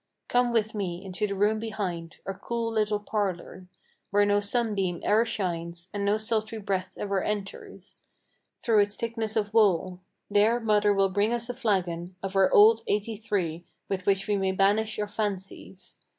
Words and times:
Come 0.29 0.51
with 0.51 0.73
me 0.73 1.05
into 1.05 1.27
the 1.27 1.35
room 1.35 1.59
behind, 1.59 2.17
our 2.25 2.33
cool 2.35 2.71
little 2.71 2.97
parlor, 2.99 3.67
Where 4.09 4.25
no 4.25 4.39
sunbeam 4.39 4.99
e'er 5.03 5.25
shines, 5.25 5.89
and 5.93 6.03
no 6.03 6.17
sultry 6.17 6.57
breath 6.57 6.95
ever 6.97 7.21
enters 7.23 8.07
Through 8.63 8.79
its 8.79 8.95
thickness 8.95 9.35
of 9.35 9.53
wall. 9.53 9.99
There 10.27 10.59
mother 10.59 10.91
will 10.91 11.09
bring 11.09 11.31
us 11.31 11.51
a 11.51 11.53
flagon 11.53 12.15
Of 12.23 12.35
our 12.35 12.51
old 12.51 12.81
eighty 12.87 13.15
three, 13.15 13.63
with 13.89 14.07
which 14.07 14.27
we 14.27 14.37
may 14.37 14.53
banish 14.53 14.97
our 14.97 15.07
fancies. 15.07 15.99